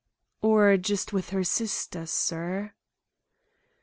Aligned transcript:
"Or 0.41 0.77
just 0.77 1.13
with 1.13 1.29
her 1.29 1.43
sister, 1.43 2.07
sir." 2.07 2.73